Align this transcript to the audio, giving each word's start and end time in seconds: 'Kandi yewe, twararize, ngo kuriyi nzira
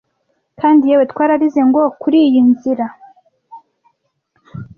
'Kandi 0.55 0.89
yewe, 0.89 1.03
twararize, 1.11 1.61
ngo 1.69 1.81
kuriyi 2.01 2.41
nzira 2.51 2.85